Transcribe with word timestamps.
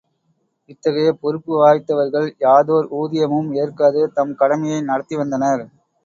இத்தகைய 0.69 1.09
பொறுப்பு 1.15 1.51
வாய்ந்தவர்கள் 1.57 2.25
யாதோர் 2.39 2.87
ஊதியமும் 2.99 3.51
ஏற்காது, 3.57 4.01
தம் 4.13 4.33
கடமையை 4.35 4.79
நடத்தி 4.83 5.17
வந்தனர். 5.17 5.63